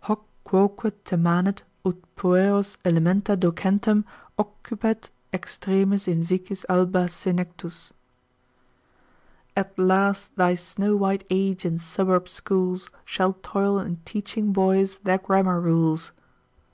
Hoc 0.00 0.26
quoque 0.44 0.90
te 1.04 1.16
manet 1.16 1.62
ut 1.86 1.96
pueros 2.14 2.76
elementa 2.84 3.34
docentem 3.38 4.04
Occupet 4.38 5.08
extremis 5.32 6.06
in 6.06 6.22
vicis 6.22 6.66
alba 6.68 7.08
senectus. 7.08 7.92
At 9.56 9.78
last 9.78 10.36
thy 10.36 10.56
snow 10.56 10.94
white 10.94 11.24
age 11.30 11.64
in 11.64 11.78
suburb 11.78 12.28
schools, 12.28 12.90
Shall 13.06 13.32
toil 13.42 13.78
in 13.78 13.96
teaching 14.04 14.52
boys 14.52 14.98
their 14.98 15.16
grammar 15.16 15.58
rules. 15.58 16.12